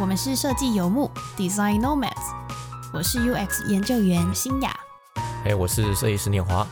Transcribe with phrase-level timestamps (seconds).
[0.00, 2.12] 我们是设计游牧 Design Nomads，
[2.92, 4.72] 我是 UX 研究员新雅。
[5.44, 6.64] 哎，我是设计师念华。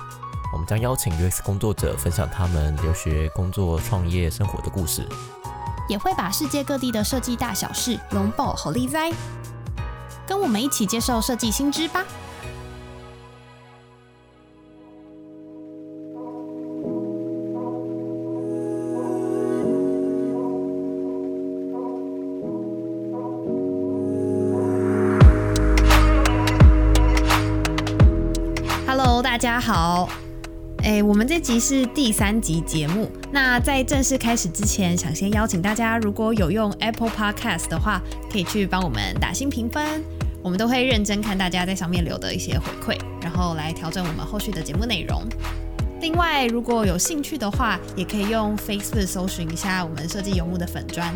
[0.52, 5.04] 我们将邀请 UX 工作者分享他们留学、工作、创业、生活的故事，
[5.88, 9.12] 也会把世界各地的设计大小事龙爆好利哉。
[10.24, 12.04] 跟我们一起接受设计新知吧。
[29.56, 30.10] 大家好。
[30.84, 33.10] 哎，我们这集是第三集节目。
[33.32, 40.04] 那在正式开始之前，想先邀请大家，如果有用 Apple Podcast 的话，可以去帮我们打新评分。
[40.42, 45.22] 我们都会认真看大家在上面留的一些回馈，然后来调整我们后续的节目内容。
[46.02, 51.14] 另外，如果有兴趣的话，也可以用 Facebook 搜寻一下我们设计游牧的粉砖。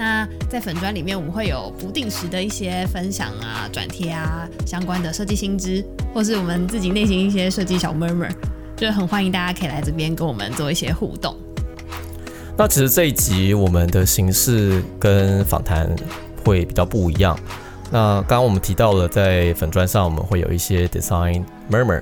[0.00, 5.84] 那在粉砖里面，我们会有不定时的一些分享啊、转贴啊，相关的设计新知，
[6.14, 8.30] 或是我们自己内心一些设计小 murmur。
[8.78, 11.36] 就很欢迎大家可以来这边跟我们做一些互动。
[12.56, 15.94] 那其实这一集我们的形式跟访谈
[16.46, 17.38] 会比较不一样。
[17.90, 22.00] 那刚刚我们提到了在粉砖上我们会有一些 design murmur，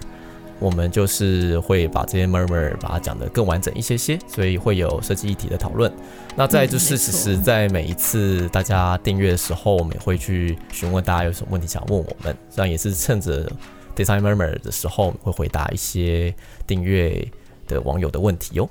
[0.59, 5.92] 我们就是会把这些 murmur 把它讲得更完整一些些，所以会有设计议题的讨论。
[6.37, 13.51] 那再就是其实在每一次大家订阅的时候，我们也会去询问大家有什么问题想问我们，这样也是趁着。
[13.97, 16.33] Design Murmur 的时候会回答一些
[16.69, 17.29] 订阅
[17.67, 18.69] 的网友的问题哦。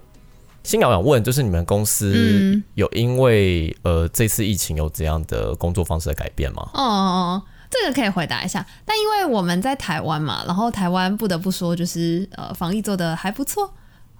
[0.63, 6.69] 新瑶想问，就是你们公司有因为呃这次疫情有怎样的工作方式的改变吗？
[6.73, 8.65] 哦哦哦，这个可以回答一下。
[8.85, 13.73] 但因为我们在台湾嘛，然后台湾不得不说就是呃防疫做的还不错，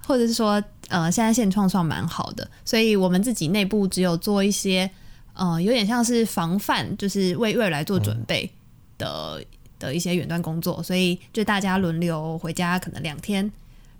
[0.06, 4.90] 或者是说呃现在现状算蛮好的，所以我们自己内部只有做一些
[5.34, 8.50] 呃有点像是防范，就是为未来做准备
[8.96, 9.42] 的。
[9.80, 13.48] 的一些远端工作，所以就大家轮流回家，可能两天，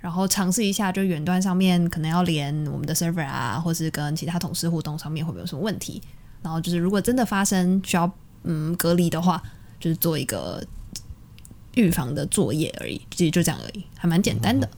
[0.00, 6.02] 然后尝试一下，就远端上面可能要连我们的 server 啊，或是跟其他同事互动上面会不会有什么问题？
[6.42, 8.12] 然后就是如果真的发生需要
[8.44, 9.42] 嗯隔离的话，
[9.80, 10.62] 就是做一个
[11.74, 14.68] 预防的作业而已，其实就这样而已，还蛮简单的。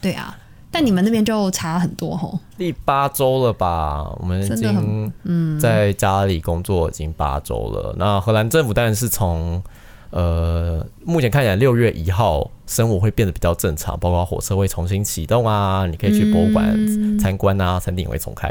[0.00, 0.36] 对啊，
[0.70, 2.38] 但你们那边就差很多吼。
[2.56, 4.08] 第八周了吧？
[4.18, 7.94] 我们已经嗯在家里工作已经八周了。
[7.98, 9.62] 那荷兰政府当然是从
[10.10, 18.50] 呃，目前看起来六月一号生活会变得比较正常，包括火车会重新启动啊，你可以去博物馆参观啊，餐厅也会重开。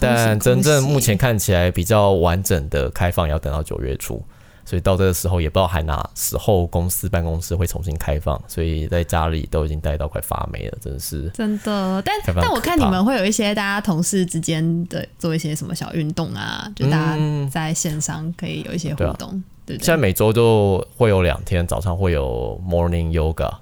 [0.00, 4.22] 但真正目前看起来比较完整的开放要等到九月初，
[4.64, 12.02] 所以到这个时候也不知道还哪时候公司办公室会重新开放，所以在家里都已经待到快发霉了，真的是真的。
[12.02, 19.84] 但但我看你们会有一些大家同事之间的做一些什么小运动啊，就大家在线上可以有一些互动对对。
[19.84, 23.52] 现在每周就会有两天早上会有 morning yoga，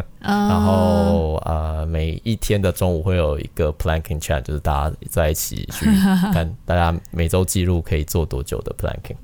[0.20, 5.86] 然后呃每一天的中午会有一个 planking chat，就是大家在一起去
[6.32, 9.16] 看大家每周记录可以做多久的 planking。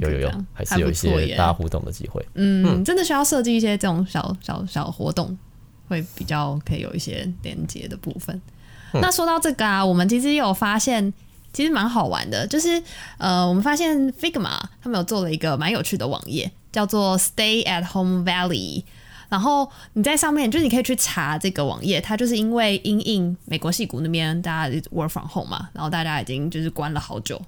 [0.00, 2.24] 有有有，还是有一些大家互动的机会。
[2.34, 5.36] 嗯，真的需要设计一些这种小小小活动，
[5.88, 8.40] 会比较可以有一些连接的部分。
[8.94, 11.12] 那说到这个啊，我们其实有发现。
[11.52, 12.82] 其实蛮好玩的，就是
[13.16, 18.84] 呃，我们发现 Figma 他们有做了一个蛮有趣的网页，叫做 Stay at Home Valley。
[19.28, 27.40] 然后你在上面，就是你可以去查这个网页，它就是因为因应美国戏谷那边大家 work from home 嘛，然后大家已经就是关了好久，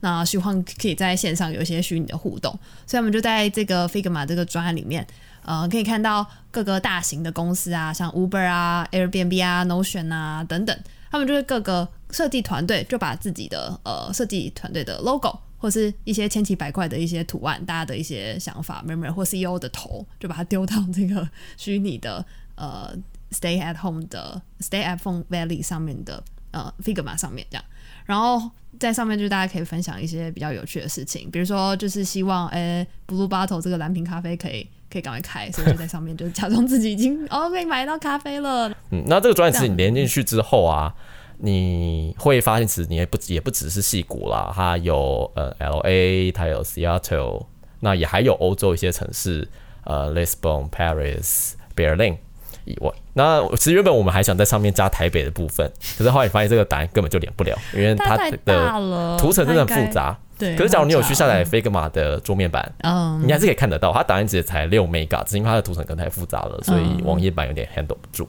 [0.00, 5.06] 那希望可以在线上有一些虚拟的互动，所以我们就在这个 Figma 这个专案里面，
[5.44, 10.78] 呃，可以看到各个大型的公司啊，像 Uber 啊、Airbnb 啊、Notion 啊等等，
[11.10, 11.88] 他们就是各个。
[12.12, 15.36] 设计团队就把自己的呃设计团队的 logo
[15.66, 22.24] 或是一些千奇百怪的一些图案，大家的一些想法，member 或 CEO 的头，就把它丢到这个虚拟的
[22.54, 22.96] 呃
[23.32, 26.22] Stay at Home 的 Stay at Home Valley 上面的
[26.52, 27.64] 呃 Figma 上面这样，
[28.04, 28.48] 然后
[28.78, 38.68] 在上面就大家可以分享一些比较有趣的事情，比如说就是希望诶 Blue Bottle 这个蓝瓶咖啡可以可以赶快开，所以就在上面就假装自己已经哦可以买到咖啡了。
[38.90, 40.94] 嗯，那这个专辑你连进去之后啊。
[41.38, 47.46] 你会发现，其实你也不也不只是戏谷啦，它有呃 L A，它有 Seattle，
[47.80, 49.46] 那也还有欧洲一些城市，
[49.84, 52.16] 呃 Lisbon、Paris、Berlin
[52.64, 52.90] 以外。
[53.12, 60.18] 那其实原本我们还想在上面加台北的部分，可是后来发现这个答案根本就连不了，因为它的图层真的很复杂。
[60.38, 60.54] 对。
[60.54, 68.28] 可是假如你有去下载 Figma 的桌面版，嗯，你还是可以看得到，它答案直接才六 mega，只因为它的图层可能太复杂了，所以网页版有点 handle 不住。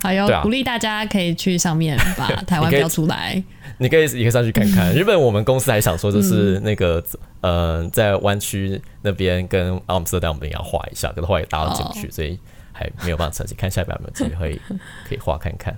[0.00, 3.42] 还有啊鼓励大家可以去上面把 台湾标出来。
[3.78, 4.92] 你可以也可以上去看看。
[4.96, 7.02] 日本我们公司还想说，就是那个、
[7.40, 12.38] 呃，在湾区那边跟阿姆斯特丹我们也要画一下，可是后来搭了进不去，所以
[12.72, 13.56] 还没有办法成型。
[13.56, 14.60] 看下一秒有没有机会
[15.08, 15.76] 可以画看看。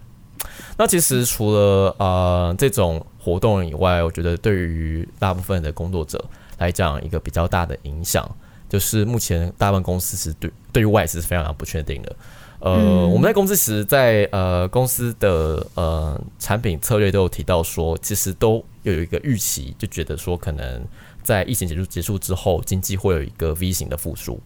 [0.79, 6.25] 那其实除了呃这种活动以外，我觉得对于大部分的工作者
[6.57, 8.27] 来讲，一个比较大的影响
[8.67, 12.17] 就是目前大部分公司是对对于外资是非常不确定的。
[12.61, 20.85] 呃，嗯我们在公司其实在，呃公司的呃产品策略都有提到说，其实都有一个预期，就觉得说可能
[21.23, 24.39] 在疫情结束结束之后，经济会有一个 V 型的复苏。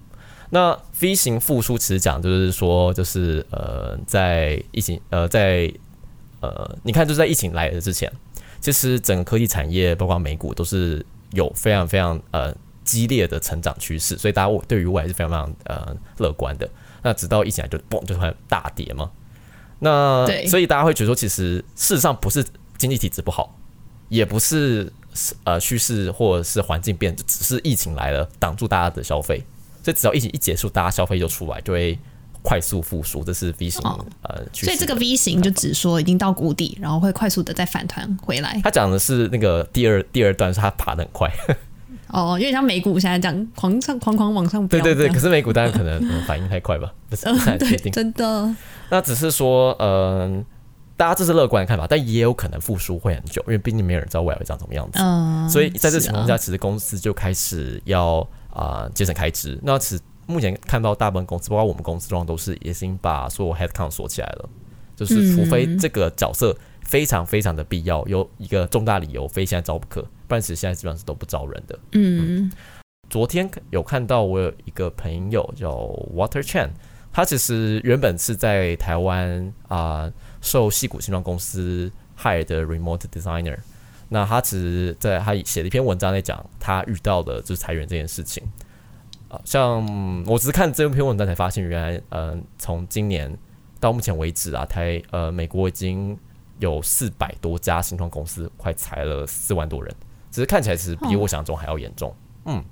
[0.50, 5.72] 那 V 型复苏其实讲就是说，就是呃在疫情呃在
[6.40, 8.12] 呃你看就是在疫情来的之前，
[8.60, 16.70] 其实整个科技产业包括美股都是有非常非常呃激烈的成长趋势，所以大家对于未来是非常非常呃乐观的。
[17.04, 19.10] 那直到疫情来就嘣就突然大跌嘛。
[19.78, 22.44] 那所以大家会觉得说，其实事实上不是
[22.78, 23.54] 经济体制不好，
[24.08, 24.90] 也不是
[25.44, 29.44] 呃趋势或者是环境变，就只是疫情来了挡住大家的消费。
[29.82, 31.98] 所以只要疫情一结束，大家消费就出来，就会
[32.40, 33.22] 快速复苏。
[33.22, 34.42] 这是 V 型、哦呃。
[34.50, 38.58] 所以这个 V 型就只说已经到谷底，然后会快速的再反弹回来。
[38.64, 41.30] 他讲的是那个第二第二段，是他爬得很快。
[42.08, 44.80] 哦，有点像美股现在这样狂上狂狂往上飙。
[44.80, 47.92] 对对对，可是美股当然可能、嗯反应太快吧， 不是 不是很确对，定。
[47.92, 48.54] 真的。
[48.90, 50.44] 那只是说，嗯、
[50.96, 55.00] 大家这是乐观的看法，但也有可能复苏会很久，因为毕竟没有人知道未来会长什么样子。
[55.00, 59.58] 嗯，所以在这情况下，其实公司就开始要啊、节省开支。
[59.62, 64.48] 那其实目前看到大部分公司，包括我们公司状况都是已经把所有 headcount 锁起来了，
[64.94, 71.78] 就是除非嗯这个角色非常非常的必要，有一个重大理由非现在招不可，不然其实现在基本上是都不招人的。
[71.92, 72.50] 嗯
[73.10, 75.70] 昨天有看到我有一个朋友叫
[76.14, 76.70] Water Chan，
[77.12, 80.10] 他其实原本是在台湾啊、
[80.40, 83.58] 受戏谷新创公司 hire 的 remote designer。
[84.08, 88.42] 那他其实在他写了一篇文章在讲他遇到的就是裁员这件事情。
[89.28, 93.36] 啊、像我只是看这篇文章才发现，原来嗯、从今年
[93.80, 96.16] 到目前为止啊，台呃美国已经
[96.58, 99.94] 有四百多家新创公司快裁了四万多人，
[100.30, 102.14] 只是看起来其实比哦我想象中还要严重。
[102.44, 102.62] 嗯，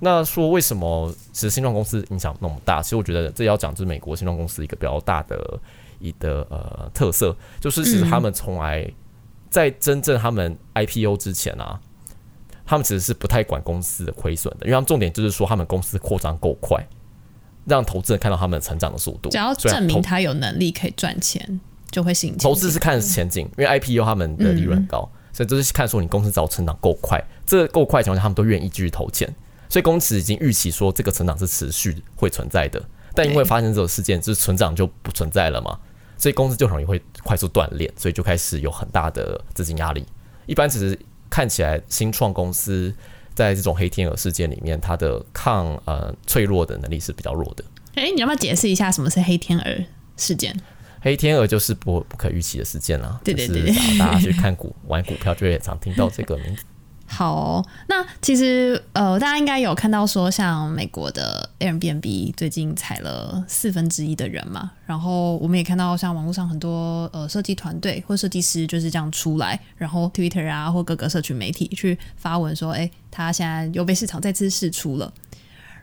[0.00, 2.82] 那说为什么其实新创公司影响那么大？
[2.82, 5.58] 其实我觉得这要讲就是美国新创公司一个比较大的
[6.00, 8.90] 一个呃特色，就是其实他们从来
[9.48, 11.80] 在真正他们 IPO 之前啊，
[12.66, 16.84] 他们其实是不太管公司的亏损的，因为他们重点就是说他们公司扩张够快，
[17.64, 19.30] 让投资人看到他们成长的速度。
[19.30, 21.60] 只要证明他有能力可以赚钱，
[21.94, 29.32] 就会吸引投资是看前景，因为 IPO 他们的利润很高，所以就是看说你公司只要成长够快，这个够快的情况下，他们都愿意继续投钱。
[29.68, 35.78] 所以公司已经预期说这个成长是持续会存在的，但因为发生这种事件，就是成长就不存在了嘛，
[36.18, 40.04] 所以公司就很容易会快速断裂，所以就开始有很大的资金压力。
[40.46, 40.98] 一般其实
[41.30, 42.92] 看起来新创公司
[43.34, 47.64] 在这种黑天鹅事件里面，它的抗呃脆弱的能力是比较弱的。
[47.94, 49.84] 哎、你要不要解释一下什么是黑天鹅
[50.16, 50.54] 事件？
[51.04, 56.62] 黑天鹅就是不不可预期的事件啦，对对就是对只要大家去看股玩股票，就会常听到这个名字。
[57.06, 75.12] 好哦、那其实呃，大家应该有看到说，像美国的 Airbnb 最近裁了四分之一的人嘛，然后我们也看到像网络上很多呃设计团队或设计师就是这样出来，然后 Twitter 啊或各个社群媒体去发文说，哎，他现在又被市场再次释出了。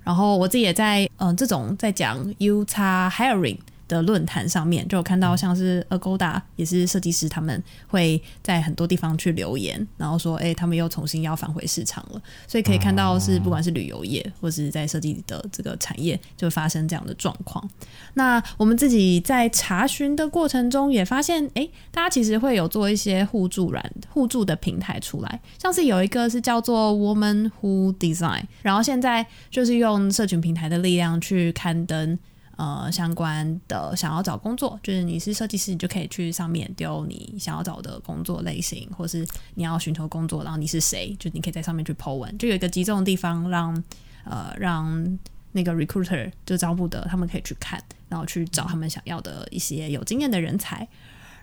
[0.04, 3.60] 然后我自己也在嗯、呃这种在讲 U 叉 Hiring
[3.92, 12.22] 的论坛上面，就有看到像是 Agoda 也是设计师，他们会在很多地方去留言，然后说，哎、他们又重新要返回市场了。
[12.48, 17.70] 所以可以看到是不管是旅游业或是在设计的这个产业，就会发生这样的状况。
[18.14, 32.18] 那我们自己在查询的过程中也发现，哎、大家其实会有做一些互助软互助的平台出来，像是有一个是叫做 Woman Who Design，然后现在就是用社群平台的力量去刊登。
[32.62, 39.26] 呃，相关的想要找工作，就是你是设计师，你就可以去上面丢你想要找的工作类型，或是
[39.56, 43.84] 你要寻求工作，然后你是谁，就你可以在上面去 po 文，就有一个集中的地方让
[44.26, 45.18] 呃让
[45.54, 50.88] 那个 recruiter 就招募的他们可以去看，然后去找他们想要的一些有经验的人才。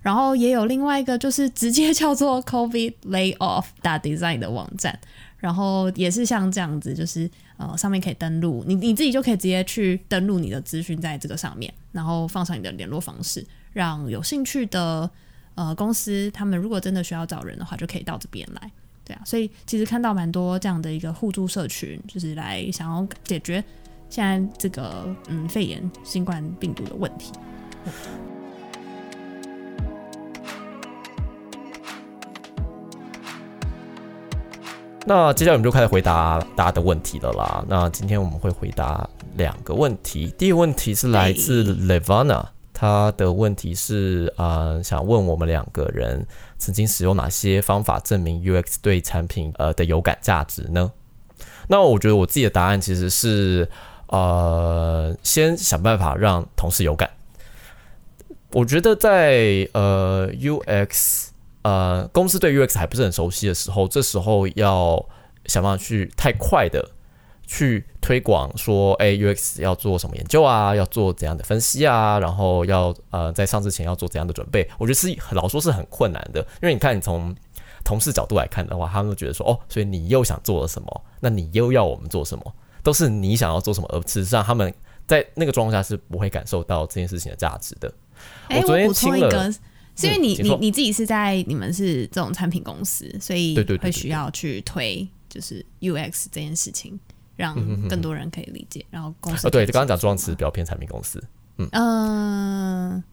[0.00, 4.96] 然后也有另外一个就是直接叫做 COVID layoff 打 design 的网站，
[5.38, 15.10] 然后也是像这样子，就是呃上面可以登录，你你自己就可以直接去登录你的资讯在这个上面，然后放上你的联络方式，让有兴趣的
[15.54, 18.72] 呃公司他们如果真的需要找人的话，就可以到这边来。
[19.04, 23.62] 对啊，所以其实看到蛮多这样的一个互助社群，就是来想要解决
[24.10, 27.32] 现在这个嗯肺炎新冠病毒的问题。
[35.08, 37.64] 那接下来我们就开始回答大家的问题了啦。
[37.66, 46.26] 那今天我们会回答两个问题，第一个问题是来自 Levana，他的问题是啊，想问我们两个人
[46.58, 50.92] 曾经使用哪些方法证明 UX 对产品呃的有感价值呢？
[51.68, 53.66] 那我觉得我自己的答案其实是
[54.08, 57.08] 呃，先想办法让同事有感。
[58.52, 61.28] 我觉得在呃 UX。
[61.68, 65.04] 呃，公司对 UX 还不是很熟悉的时候，这时候要
[65.44, 66.90] 想办法去太快的
[67.46, 77.34] 去推广说，哎，UX 要做什么研究啊，要做怎样的分析啊，然后要呃在上之前要做怎样的准备，我觉得是老说是很困难的，因为你看你从
[77.84, 81.04] 同事角度来看的话，他们都觉得说，哦，所以你又想做了什么？
[81.20, 82.54] 那你又要我们做什么？
[82.82, 84.72] 都是你想要做什么，而事实上他们
[85.06, 87.92] 在那个状况下是不会感受到这件事情的价值的。
[88.50, 89.52] 我昨天听了。
[89.98, 96.98] 是因为你你你自己是在你们是这种产品公司，所以会需要去推就是 UX 这件事情，
[97.34, 97.54] 让
[97.88, 98.86] 更多人可以理解。
[98.90, 101.22] 然后公司呃对，刚刚讲装词比较偏产品公司，
[101.56, 103.04] 嗯嗯。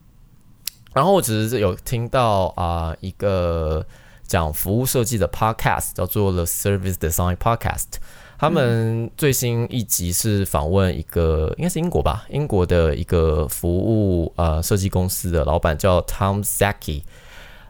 [0.94, 3.86] 然后我只是有听到啊一个
[4.28, 7.96] 讲服务设计的 podcast，叫做 The Service Design Podcast。
[8.38, 17.04] 他们最新一集是访问一个应该是英国吧，英国的一个服务呃设计公司的老板叫 Tom Saki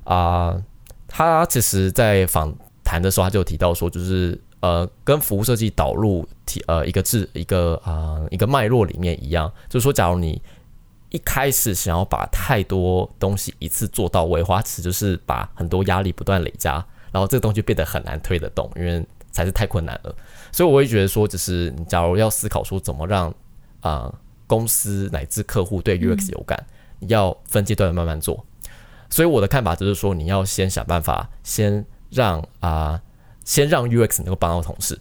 [0.04, 0.60] 啊，
[1.08, 10.42] 他其实在访谈的时候他就提到说，就是呃跟服务设计导入提呃一个字一个啊一个脉络里面一样，就是说假如你
[11.12, 16.74] 一开始想要把太多东西一次做到位，花池就是把很多压力不断累加，
[17.12, 20.16] 然后这个东西变得很难推得动，因为才是太困难了。
[20.56, 23.34] 所以我会觉得说，就是你假如要思考说怎么让
[23.82, 24.10] 啊
[24.48, 26.66] 公司乃至客户对 UX 有感，
[27.00, 28.46] 你要分阶段的慢慢做。
[29.10, 33.02] 所以我的看法就是说，你要先想办法，先让啊
[33.44, 34.98] 先让 UX 能够帮到同事。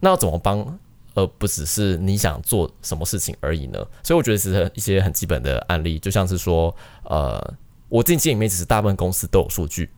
[0.00, 0.76] 那要怎么帮，
[1.14, 3.78] 而不只是你想做什么事情而已呢？
[4.02, 6.74] 所以我觉得是一些很基本的案例，就像是说，
[7.04, 7.54] 呃，
[7.88, 9.88] 我近期里面其实大部分公司都有数据。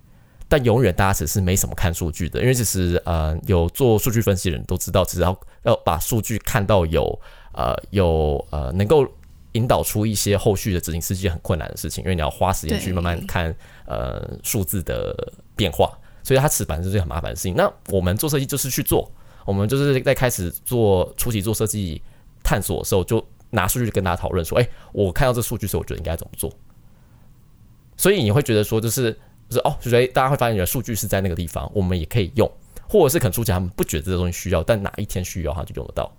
[0.56, 7.02] 但永远大家只是没什么看数据的，因为其实呃有做数据分析的人都知道，只要要把数据看到有
[7.54, 9.04] 呃有呃能够
[9.54, 13.52] 引导出一些后续的执行是件很困难的事情，因为你要花时间去慢慢看
[13.84, 15.12] 呃数字的
[15.56, 15.90] 变化，
[16.22, 17.56] 所以它此板是件很麻烦的事情。
[17.56, 19.10] 那我们做设计就是去做，
[19.44, 22.00] 我们就是在开始做初期做设计
[22.44, 26.48] 探索的时候，就拿数据跟大家讨论说，哎，我看到这数据时候，我觉得应该怎么做。
[27.96, 29.18] 所以你会觉得说，就是。
[29.54, 32.50] 是哦，就以大家会发现，你的数据是在那个地方，我们也可以用，
[32.88, 36.14] 或者是可能初期他们不觉得这个东西需要，但哪一天需要，他就用得到。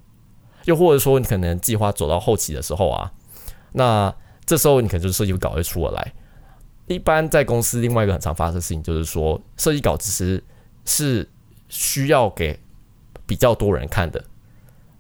[0.64, 3.12] 又或者说，你可能计划走到后期的时候啊，
[3.74, 4.16] 那
[4.46, 6.14] 这时候你可能就是设计稿会出得来。
[6.88, 10.44] 一般在公司，另外一个很常发生的事情就是说，设计稿其实
[10.86, 11.28] 是
[11.68, 12.60] 需要给
[13.26, 14.24] 比较多人看的，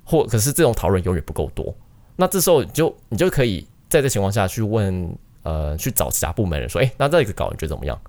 [0.04, 1.75] 或可是这种讨论永远不够多。
[2.15, 8.00] 那这时候你就你就可以在这情况下去问，呃，去找其他部门人说，哎，那这个稿你觉得怎么样？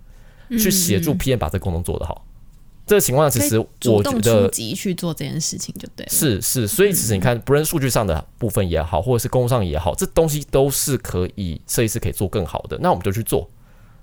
[0.51, 2.25] 去协助 PM 把这个功能做得好，
[2.87, 6.13] 这个情况下，其实我觉得去做这件事情就对了。
[6.13, 12.79] 是是，所以其实你看，不论数据上的部分也好，或者是工作上也好，这东西都是可以设计师可以做更好的。
[12.81, 13.51] 那我们就去做。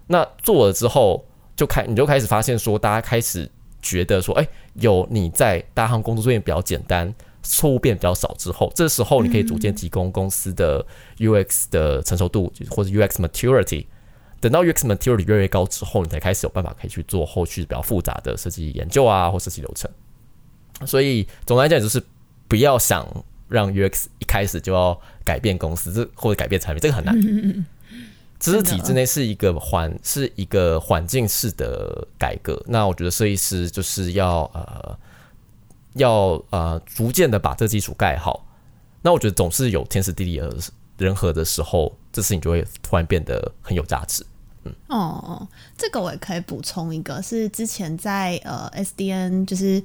[0.07, 3.49] 那做了之后，就开你就开始发现说，大家开始
[3.81, 10.85] 觉得说，哎，有你在大行工作作业比较简单，错误变比较少之后，这时候你可以逐渐提供公司的
[11.19, 13.85] UX 的成熟度或者 UX maturity。
[14.43, 19.89] 等到 UX material 越来越高之后，你才开始有办法可以去做后续比较复杂的设计研究啊，或设计流程。
[20.85, 22.03] 所以总的来讲，就是
[22.49, 23.07] 不要想
[23.47, 27.17] 让 UX 一开始就要改变公司，这或者改变产品，这个很难。
[28.37, 32.61] 知识体制内是一个环，是一个环境式的改革。
[32.67, 34.99] 那我觉得设计师就是要呃，
[35.93, 38.45] 要呃，逐渐的把这基础盖好。
[39.01, 40.41] 那我觉得总是有天时地利
[40.97, 44.25] 人和的时候，这事情就会突然变得很有价值。
[44.87, 49.81] 哦，这个我也可以补充一个，是之前在呃 SDN 就是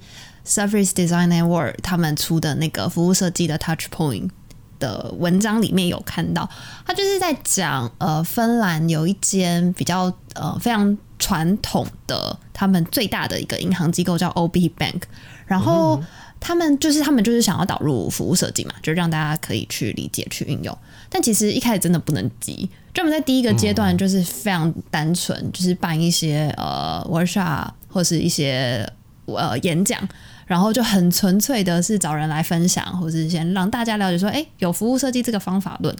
[0.47, 4.30] Surface Design Network 他们出的那个服务设计的 Touch Point
[4.78, 6.49] 的文章里面有看到，
[6.87, 15.02] 他就是在讲呃芬兰有一间比较呃非常传统的他们最大的一个银行机构叫 OB Bank，
[15.47, 16.00] 然后
[16.38, 22.70] 他们就是他们就是想要导入服务设计嘛，就让大家可以去理解去运用，但其实一开始真的不能急。
[22.99, 28.85] 专门在第一个阶段就是非常单纯，就是办一些呃 workshop 或是一些
[29.26, 30.00] 呃演讲，
[30.47, 35.95] 然后就很纯粹的是找人来分享，或者是先让大家了解说，哎，有服务设计这个方法论。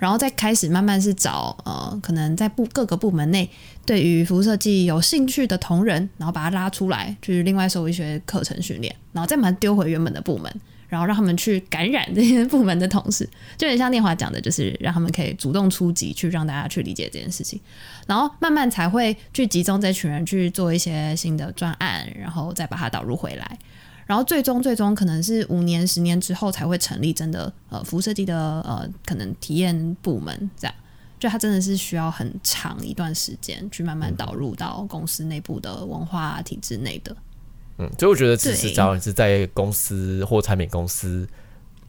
[0.00, 3.48] 然后再开始慢慢是找呃，可能在部各个部门内
[3.86, 10.52] 对于服务设计有兴趣的同仁，然后把他拉出来，就是另外收一些课程训练，然后再把他丢回原本的部门，
[10.92, 17.58] 然后让他们去感染这些部门的同事，就很像念华讲的，就是让他们可以主动出击，去让大家去理解这件事情，
[18.06, 23.58] 然后慢慢才会去集中这群人去做一些新的专案，然后再把它导入回来。
[24.04, 30.74] 然后最终最终可能是五年十年之后才会成立真的呃服务设计的呃可能体验部门这样，
[31.18, 37.16] 就它真的是需要很长一段时间去慢慢导入到公司内部的文化体制内的。
[37.82, 41.26] 嗯，所以我觉得其实假如是在公司或产品公司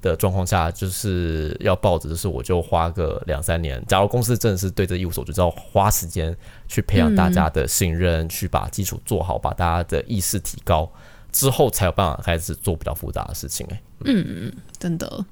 [0.02, 6.36] 的状况下，就是要抱着就是我就花个两三年，假如公司真的是对这一无所知，就要花时间
[6.68, 10.92] 去培养大家的信任，去把基础做好，把大家的意识提高。
[11.32, 15.26] 之后才有办法开始做比较复杂的事情哎，嗯嗯，真的。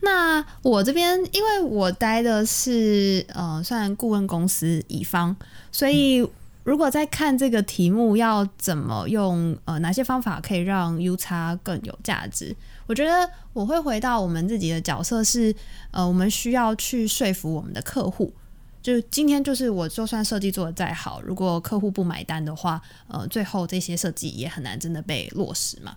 [0.00, 5.36] 那我这边因为我待的是呃算顾问公司乙方，
[5.70, 6.28] 所以
[6.66, 12.56] 如果在看这个题目要怎么用呃哪些方法可以让 U 差更有价值，
[12.88, 15.54] 我觉得我会回到我们自己的角色是
[15.92, 18.34] 呃我们需要去说服我们的客户。
[18.82, 25.96] 就今天，就是我就算设计做的再好，如果客户不买单的话，呃，最后这些设计也很难真的被落实嘛。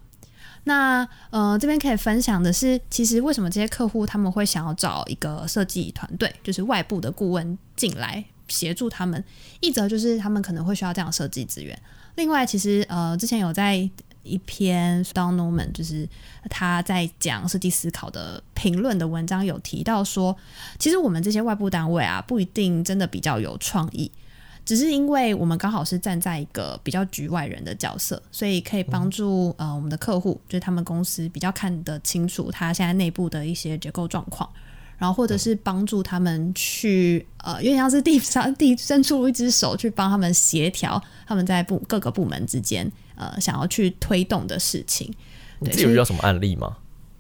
[0.66, 9.24] 那呃，这边可以分享的是，其实为什么这些客户他们会想要找一个设计团队，就是外部的顾问进来协助他们。
[9.62, 11.80] 一则就是他们可能会需要这样设计资源，
[12.16, 13.90] 另外其实呃，之前有在。
[14.22, 16.08] 一篇 Don Norman，就是
[16.50, 20.36] 他在讲设计思考的评论的文章，有提到说，
[20.78, 24.12] 其实我们这些外部单位啊，不一定真的比较有创意，
[24.66, 34.48] 只是因为我们刚好是站在一个比较局外人的角色，所以可以帮助呃我们的客户，就是他们公司比较看得清楚他现在内部的一些结构状况，
[35.00, 42.92] 然后或者是帮助他们去呃，有点像是地上地伸出一只手去帮他们协调他们在部各个部门之间。
[43.16, 45.14] 呃，想要去推动的事情，
[45.60, 46.78] 你有遇到什么案例吗？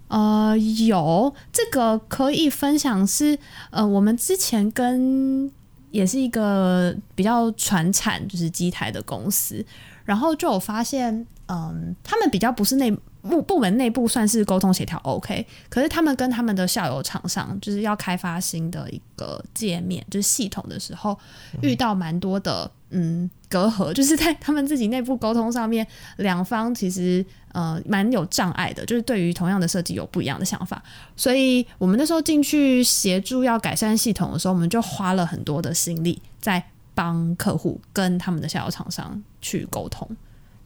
[0.07, 3.37] 呃，有这个可以分享是，
[3.69, 5.51] 呃，我们之前跟
[5.91, 9.65] 也是一个比较传产就是机台的公司，
[10.05, 21.17] 然后就有发现，嗯，他们比较不是内部部门内部算是沟通协调 OK，可是他们跟他们的下游厂商就是要开发新的一个界面，就是系统的时候，
[21.61, 22.69] 遇到蛮多的。
[22.91, 25.85] 嗯，隔阂 就是在他们自己内部沟通上面，
[26.17, 30.81] 两方其实呃蛮有障碍的，就是对于同样的设计有不一样的想法。
[31.15, 36.63] 所以我们那时候进去协助要改善系统的时候，我们就花了很多的心力在
[36.95, 40.09] 帮客户跟他们的下游厂商去沟通，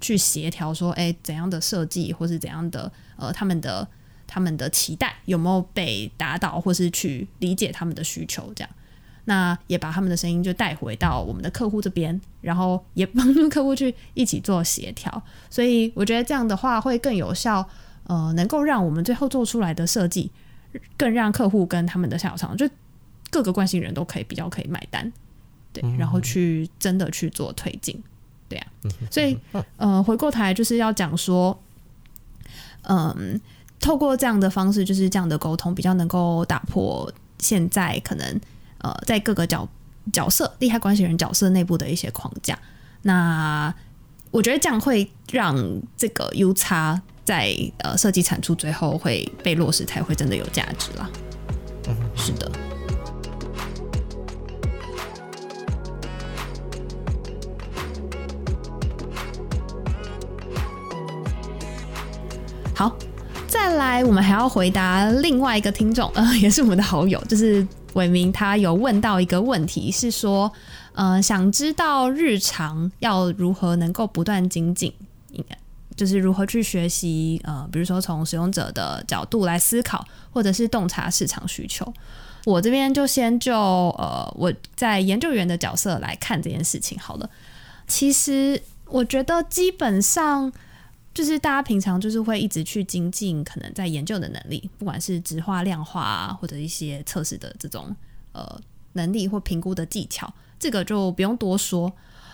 [0.04, 3.88] 去协调说，哎，怎样的设计或是怎样的呃他们的
[4.28, 8.70] 他们的期待有没有被打倒，或是去理解他们的需求，这样。
[9.26, 17.66] 那也把他们的声音就带回到我们的客户这边，然后也帮助客户去一起做协调，所以我觉得这样的话会更有效，
[18.04, 20.30] 呃，能够让我们最后做出来的设计
[20.98, 22.70] 更让客户跟他们的下游厂就
[23.30, 25.10] 各个关系人都可以比较可以买单，
[25.72, 28.04] 对，然后去真的去做推进，
[28.54, 28.68] 对呀，
[29.10, 29.38] 所以
[29.78, 31.60] 呃，回过头就是要讲说，
[32.84, 33.40] 嗯，
[33.80, 38.42] 透过这样的方式，就是这样的沟通，比较能够打破现在可能。
[38.80, 39.66] 呃，在各个角
[40.12, 42.60] 角色、利害关系人角色内部的一些框架，
[43.04, 43.74] 那
[44.30, 45.56] 我觉得这样会让
[45.96, 51.10] 这个 U 差在呃设计产出最后会被落实，才会真的有价值啦。
[51.88, 52.52] 嗯，是的。
[62.76, 62.96] 好，
[63.48, 67.66] 再来，我们还要回答另外一个听众，呃， 也是我们的好友，就是。
[67.94, 70.52] 伟明他有问到一个问题，是说，
[70.94, 74.92] 呃，想知道日常要如何能够不断精进，
[75.30, 75.56] 应该
[75.96, 81.94] 就是如何去学习，呃，比如说从使用者的角度来思考，或者是洞察市场需求。
[82.46, 87.30] 我这边就先就呃我在研究员的角色来看这件事情好了。
[87.86, 90.52] 其实我觉得基本上。
[91.14, 97.96] 就是大家平常就是会一直去精进可能在研究的能力，不管是直化、量化啊，或者一些测试的这种
[98.32, 98.60] 呃
[98.94, 101.94] 能力或评估的技巧，这个就不用多说。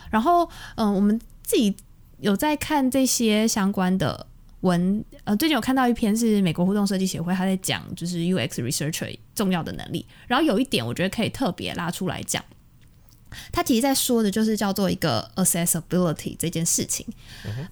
[0.10, 1.76] 然后，嗯，我们自己
[2.20, 4.26] 有在看这些相关的
[4.62, 10.06] 文，呃，最近有看到一篇是美国互动设计协会他在讲，就是 UX researcher 重要的能力。
[10.28, 12.44] 然后有一点我觉得可以特别拉出来讲，
[13.52, 17.06] 它其实在说的就是叫做一个 accessibility 这件事情。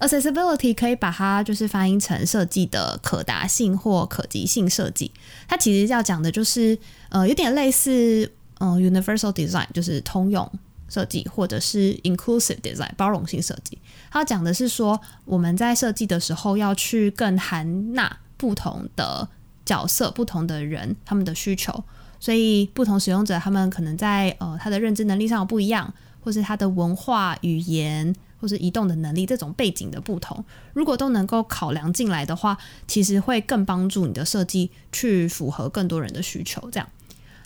[0.00, 5.10] accessibility 可以把它就是翻译成设计的可达性或可及性设计。
[5.46, 10.50] 它其实要讲的就是呃，有点类似嗯 universal design，就是通用
[10.88, 13.78] 设计，或者是 inclusive design 包容性设计。
[14.10, 19.28] 它讲的是说我们在设计的时候要去更含纳不同的
[19.66, 21.84] 角色、不同的人他们的需求。
[22.20, 36.68] 所以，不同使用者他们可能在呃他的认知能力上有不一样，或是他的文化、语言，或是移动的能力这种背景的不同，如果都能够考量进来的话，其实会更帮助你的设计去符合更多人的需求。
[36.70, 36.88] 这样，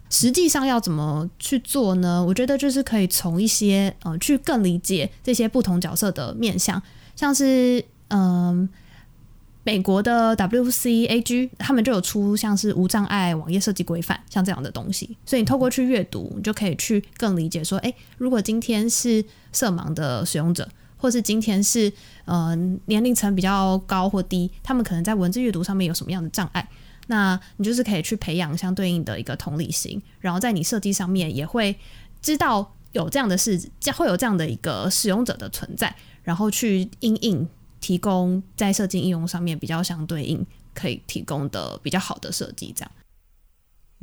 [0.09, 2.25] 实际上要怎么去做呢？
[2.25, 6.83] 我觉得就是可以从一些呃去更理解这些不同角色的面向，
[7.15, 8.69] 像是嗯。
[9.65, 21.93] 美国的 WCAG 他们就有出像是无障碍网页设计规范，像这样的东西，所以你透过去阅读，你就可以去更理解说，诶，如果今天是色盲的使用者，或是今天是
[22.25, 26.69] 呃年龄层比较高或低，他们可能在文字阅读上面有什么样的障碍，
[27.07, 31.77] 那你就是可以去培养相对应的一个同理心，然后在你设计上面也会
[32.21, 35.95] 知道有这样的事，将会有这样的一个使用者的存在，
[36.25, 37.49] 然后去应应。
[37.83, 42.91] 提供在设计应用上面比较相对应，可以提供的比较好的设计，这样。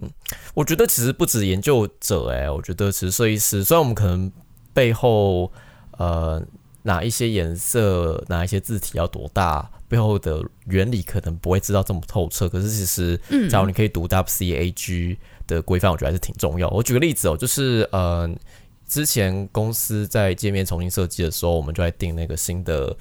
[0.02, 0.10] 嗯，
[0.54, 4.32] 我觉得其实不止研究者，哎，我觉得其实设计师，虽然我们可能
[4.74, 5.52] 背后
[5.98, 6.46] 呃
[6.84, 16.70] 哪一些颜色、哪一些字体要多大，背后的原理可能不会知道这么透彻，可是其实，嗯，假如你可以读 WCAG 的规范，我觉得还是挺重要。
[16.70, 18.30] 我举个例子哦，就是呃，
[18.86, 22.96] 之前公司在界面重新设计的时候，我们就在定那个新的。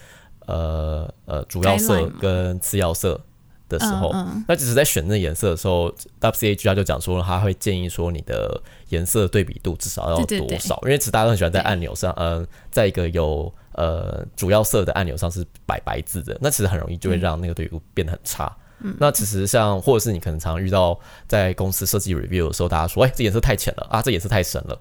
[0.49, 3.21] 呃呃，主要色跟次要色
[3.69, 4.15] 的时候，
[4.49, 8.59] 那其实在选那颜色的时候，WCAG 他就讲说，他会建议说你的
[8.89, 18.51] 颜色对比度至少要多少，因为其实大家都很喜欢在按钮上，嗯，在一个有呃主要色的按钮上是白白字的，那其实很容易就会让那个对比度变得很差。
[18.99, 24.81] 那其实像或者是你可能常遇到在公司设计 review 的时候，大家说，哎，这颜色太浅了啊，这颜色太深了，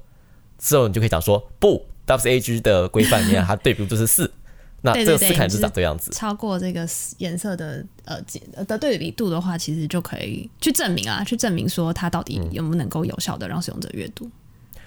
[0.59, 4.31] 之后你就可以讲说，不，WCAG 的规范里面它对比度就是四。
[4.81, 6.87] 那这个四肯是长这样子，超过这个
[7.17, 8.21] 颜色的呃
[8.65, 14.29] 的对比度的话，其实就可以去证明啊，去证明说它到底能不能够有效的让使用者阅读。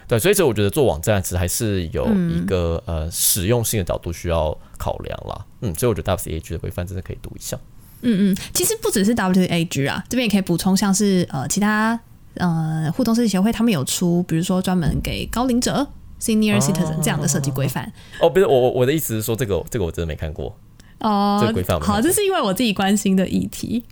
[0.07, 5.45] 对，所以这我觉得做网站其实还是有一个呃实用性的角度需要考量啦。
[5.61, 7.59] 嗯，所以我觉得 WCAG 的规范真的可以读一下。
[8.03, 12.01] 嗯嗯，其实不只是 WCAG 啊，这边也可以补充，像是呃其他
[12.35, 15.87] 呃互动设计协会，他们有出，比如说专门给高龄者。
[16.21, 20.55] Senior citizen 这样的设计规范哦，不是我我我的意思是说，这个这个我真的没看过
[20.99, 21.39] 哦。
[21.41, 23.83] 这个规范好，这是因为我自己关心的议题，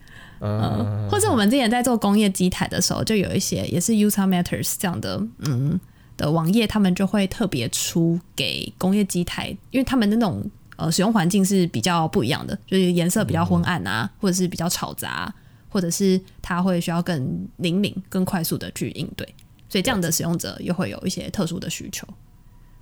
[0.41, 5.81] 嗯，或者我们之前在做工业机台的时候，就有一些也是 User Matters 这样的嗯
[6.19, 10.45] 的网页，他们就会特别出给工业机台，因为他们的那种
[10.77, 15.33] 呃使用环境是比较不一样的，就是颜色比较昏暗啊，或者是比较吵杂，
[15.71, 19.27] 或者是它会需要更灵敏、更快速的去应对。
[19.69, 22.07] 所以这样的使用者又会有一些特殊的需求，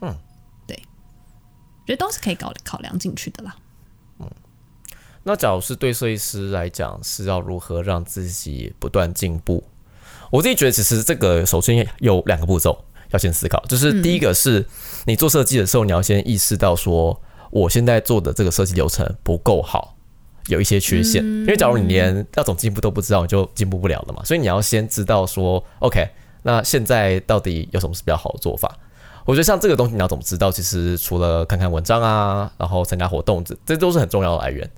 [0.01, 0.17] 嗯，
[0.67, 0.77] 对，
[1.85, 3.57] 觉得都是可以考考量进去的啦。
[4.21, 4.31] 嗯，
[5.25, 9.65] 那假如是对设计师来讲，是要如何让自己不断进步？
[10.31, 14.65] 我自己觉得，其实这个首先有两个步骤要先思考，就是第一个是
[15.07, 17.21] 你做设计的时候，你要先意识到说，
[17.51, 19.97] 我现在做的这个设计流程不够好，
[20.47, 21.25] 有一些缺陷。
[21.25, 24.25] 因为假如你连要怎么进步都不知道，你就进步不了了嘛。
[24.25, 26.09] 所以你要先知道说，OK。
[26.47, 28.73] 那现在到底有什么是比较好的做法？
[29.25, 30.49] 我觉得像这个东西，你要怎么知道？
[30.49, 34.71] 其实除了看看文章啊，然后参加活动，这这都是很重要的来源。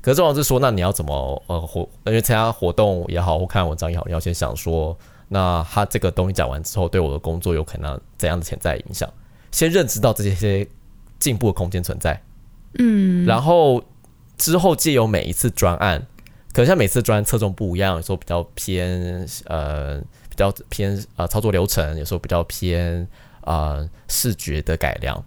[0.00, 1.80] 可是重要是说，那你要怎么呃活？
[2.04, 9.12] 因为参加活动也好，或看文章也好，你要先想说，那他这个东西讲完之后，对我的工作有可能怎样的潜在影响？
[9.50, 10.64] 先认知到这些
[11.18, 12.22] 进步的空间存在，
[12.78, 13.82] 嗯，然后
[14.38, 16.06] 之后借由每一次专案，
[16.52, 20.00] 可能像每次专案侧重不一样，有时候比较偏呃。
[20.36, 23.08] 比较偏呃操作流程，有时候比较偏
[23.40, 25.24] 啊视觉的改良。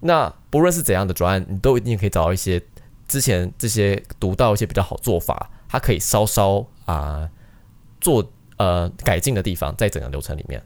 [0.00, 2.62] 那不论是怎样的专案，你都一定可以找到一些
[3.08, 7.26] 之前这些读到一些比较好做法，它可以稍稍啊
[8.02, 10.62] 做呃改进的地方，在整个流程里面。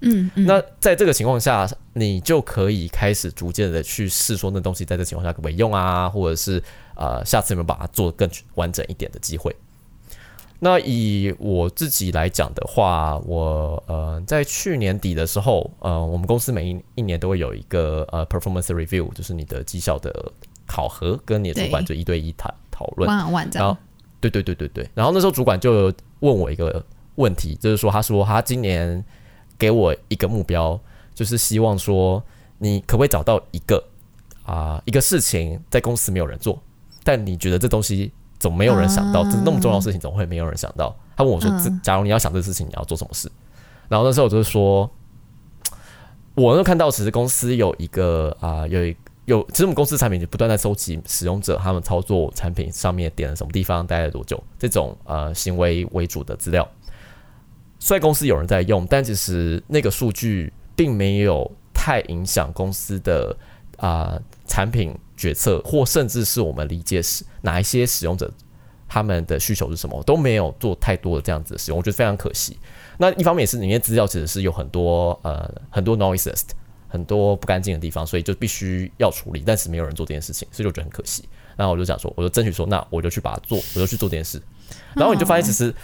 [0.00, 6.60] 嗯，那在这个情况下，你就可以开始逐渐的去试说那东西在这情况下可不可以用啊，或者是
[6.96, 9.54] 呃下次有没有把它做更完整一点的机会。
[10.64, 20.32] 那以我自己来讲的话，我呃在去年底的时候，呃我们公司每一一年都会有一个呃 performance review，就是你的绩效的
[20.64, 23.08] 考核，跟你的主管就一对一谈讨论。
[23.54, 23.76] 然后，
[24.20, 24.88] 对对对对对。
[24.94, 26.84] 然后那时候主管就问我一个
[27.16, 29.04] 问题，就是说他说他今年
[29.58, 30.78] 给我一个目标，
[31.12, 32.22] 就是希望说
[32.58, 33.82] 你可不可以找到一个
[34.44, 36.62] 啊、一个事情在公司没有人做，
[37.02, 39.22] 但你觉得这东西怎么没有人想到？
[39.22, 40.92] 这那么重要的事情怎么会没有人想到？
[41.16, 43.30] 他问我说：“这嗯假如你要想这个事情，你要做什么事？”
[43.88, 44.90] 然后那时候我就是说，
[46.34, 56.68] 我那看到其实公司有一个啊、有一有，其实我们公司产品就不断在收集使用者他们操作产品上面点了什么地方，待了多久这种呃行为为主的资料。
[57.78, 63.36] 虽然公司有人在用，但其实那个数据并没有太影响公司的
[63.82, 64.16] 啊、
[64.46, 68.32] 产品决策，或甚至是我们理解是哪一些使用者
[68.86, 72.56] 他们的需求是什么，都没有做太多的这样子的使用，我觉得非常可惜。
[72.96, 76.42] 那一方面也是里面资料其实是有很多呃很多 noises，
[76.86, 81.28] 很多不干净的地方，所以就必须要处理，但是没有人做这件事情，所以我觉得很可惜。
[81.56, 84.40] 然后我就想说，我就争取说，那我就去把它做，我就去做这件事。
[84.94, 85.74] 然后你就发现，其实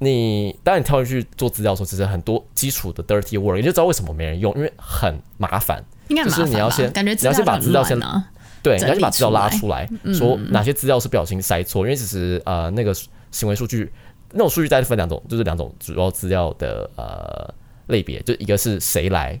[0.00, 5.84] 你当你跳进去做资料的时候，其实很多基础的 dirty work，你就知道为什么没人用，因为很麻烦。
[6.08, 8.30] 就是应该就是你要先感觉你要先把资料先啊，
[8.62, 12.94] 对，你要先把资料拉出出来，说哪些资料是不小心塞错，因为其实呃那个
[13.30, 13.92] 行为数据
[14.32, 17.54] 那种数据大概分两种，就是两种主要资料的呃
[17.86, 19.40] 类别，就一个是谁来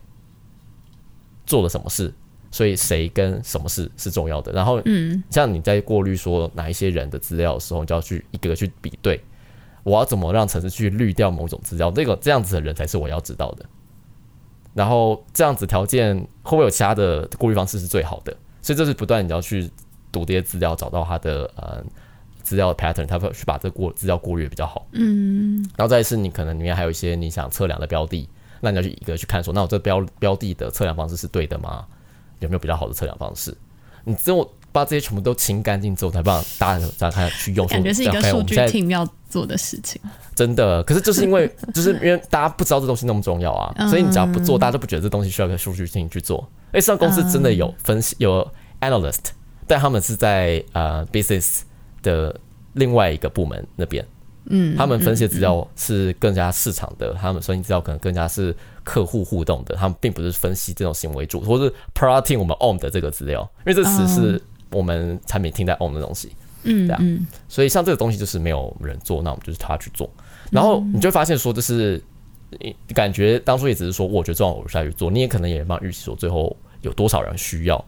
[1.46, 2.12] 做了什么事，
[2.50, 4.52] 所以谁跟什么事是重要的。
[4.52, 9.22] 然后嗯，像你在过滤说哪一些人的资料的时候，你就要去一个个去比对，
[9.82, 13.64] 我要怎么让城市去滤掉某种资料，这个这样子的人才是我要知道的。
[14.78, 18.32] 然后这样子条件会不会有其他的过滤方式是最好的？
[18.62, 19.68] 所以这是不断你要去
[20.12, 21.84] 读这些资料，找到它的呃
[22.44, 24.86] 资料的 pattern，它会去把这过资料过滤得比较好。
[24.92, 28.28] 嗯，然后再来是你可能里面还有一些你想测量的标的，
[28.60, 31.84] 那你要去一个去看说，那我这标标的的测量方式是对的吗？
[32.38, 33.52] 有没有比较好的测量方式？
[34.04, 37.66] 你只有把这些全部都清干净之后，才帮大家大家去用。
[37.66, 40.00] 感觉是一个数据 team 要做的事情。
[40.34, 46.48] 真的，可是就是因为就是因为大家不知道这东西那么重要啊，嗯所以你只要不做，大家都不觉得这东西需要一个数据性去做。
[46.72, 48.46] 哎，上公司真的有分析有
[48.80, 49.18] analyst，
[49.66, 51.62] 但他们是在呃 business
[52.02, 52.38] 的
[52.74, 54.06] 另外一个部门那边，
[54.50, 58.54] 嗯，他们分析的资料是更加市场的，他们分析资料可能更加是
[58.84, 66.32] 客户互动的，他们并不是分析这种行为主，或是 promoting 我们 own 的这个资料，因为这词是我们产品听在 own 的东西。
[66.64, 70.10] 对啊嗯嗯，所以像这个东西就是没有人做，那我们就是他去做，
[70.50, 72.02] 然后你就会发现说，就是
[72.92, 77.82] 感觉当初也只是说，我觉得这样我下去做，你也可能也蛮预期说最后有多少人需要，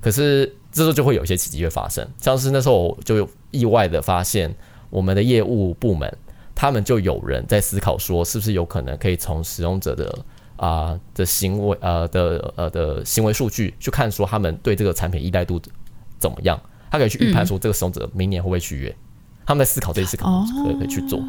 [0.00, 4.52] 可是这时候就会有一些奇迹会发生，像是那时候我就有意外的发现，
[4.88, 6.12] 我们的业务部门
[6.54, 10.18] 他们就有人在思考说，是不是有可能可以从使用者的
[10.56, 15.60] 啊、的行为呃的呃的行为数据去看说他们对这个产品依赖度
[16.18, 16.60] 怎么样。
[16.90, 18.96] 他可以去预判说这个使用者明年会不会续约，
[19.44, 21.20] 他们在思考这件事可能可以可以去做。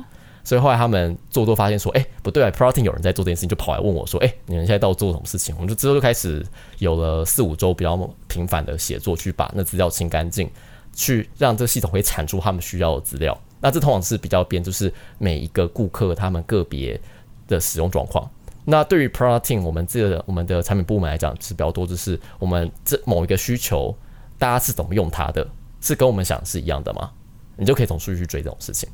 [0.43, 5.55] 所以后来他们做做发现说，哎、不对啊 p r o t e i n 有人在做这件事情，就跑来问我说，哎、你们现在到底做什么事情？
[5.55, 6.45] 我们就之后就开始
[6.77, 10.47] 有了四五周比较频繁的写作，去把那资料清干净，
[10.93, 13.35] 去让这个系统会产出他们需要的资料。
[13.59, 17.01] 那这通常是比较偏，就是每一个顾客他们个别
[17.47, 18.29] 的使用状况。
[18.65, 23.95] 那对于 Team，我们这个我们的产品部门来讲是比较多，就是我们这某一个需求，
[24.37, 25.47] 大家是怎么用它的，
[25.81, 27.11] 是跟我们想的是一样的吗？
[27.57, 28.89] 你就可以从数据去追这种事情，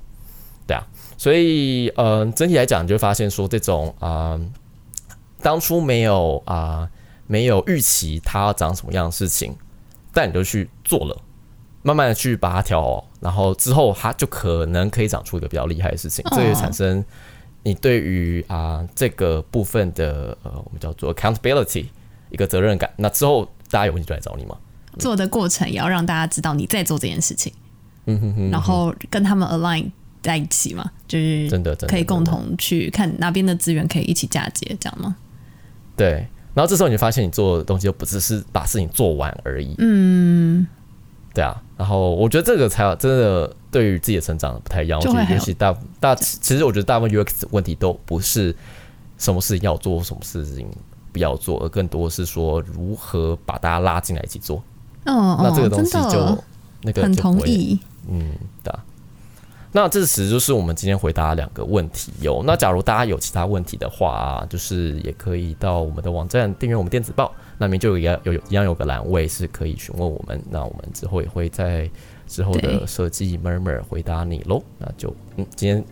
[0.68, 0.86] 对啊。
[1.18, 4.42] 所以，呃，整体来讲，你就会发现说，这种啊、呃
[5.42, 6.88] 当初没有啊、
[7.26, 9.56] 没有预期它要长什么样的事情，
[10.14, 11.20] 但你就去做了，
[11.82, 17.04] 慢慢的去把它调好，然后之后它就可能可以长出一个比较厉害的事情，这也产生
[17.64, 21.88] 你对于啊、这个部分的呃，我们叫做 accountability
[22.30, 22.94] 一个责任感。
[22.98, 24.56] 那之后大家有问题就来找你嘛。
[25.00, 27.52] 做的过程也要让大家知道你在做这件事情，
[28.06, 29.90] 嗯哼哼，然后跟他们 align
[30.22, 35.16] 在一起嘛，就是真的真的可以共同去看哪边的资源可以一起嫁接，这样吗？
[35.96, 36.28] 对。
[36.54, 39.74] 然后这时候你就发现，你做的东西就不只是把事情做完而已。
[39.78, 40.68] 嗯，
[41.34, 45.00] 对啊，然后我觉得这个才真的对于自己的成长不太一样。
[45.00, 48.54] 我觉得就会很有尤其大大，其实我觉得大部分 UX 问题都不是
[49.18, 50.68] 什么事情要做，什么事情
[51.14, 54.62] 不要做，而更多是说如何把大家拉进来一起做。
[55.06, 56.44] 哦那这个哦，东西就
[56.84, 57.80] 那个很同意。
[58.10, 58.34] 嗯，
[58.64, 58.80] 对啊。
[59.74, 62.44] 那这其实就是我们今天回答两个问题哟。
[62.46, 70.42] 那假如大家有其他问题的话，就是也可以到我们的网站订阅我们电子报，那边就有一个有有一样有个栏位是可以询问我们。
[70.50, 71.90] 那我们之后也会在
[72.28, 74.62] 之后的设计 murmur 回答你喽。
[74.78, 75.86] 那就嗯，今天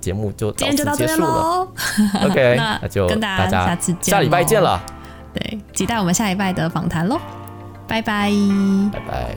[0.00, 1.28] 节目就到今天就到这边此结束了。
[1.28, 1.68] 喽
[2.30, 4.80] ，OK， 那那就跟大家家下次见下礼拜见了，
[5.32, 7.18] 对，期待我们下礼拜的访谈喽，
[7.86, 8.30] 拜拜。
[8.92, 9.36] 拜拜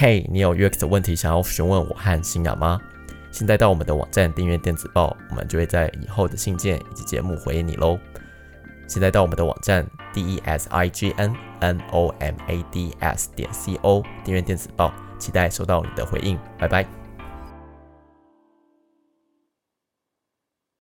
[0.00, 2.80] 嘿你有约克的问题想要询问我和新雅吗？
[3.32, 5.16] 现在到我们的网站订阅电子报。
[5.30, 7.98] 我们就会在以后的信件以及节目回应你喽。
[8.86, 14.02] 现在到我们的网站 d e s i g n n o m a d s 点 c o
[14.24, 16.38] 订阅电子报，期待收到你的回应。
[16.58, 16.97] 拜拜。